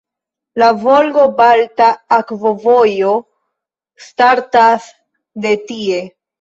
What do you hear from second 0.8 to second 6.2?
Volgo-Balta Akvovojo startas de tie.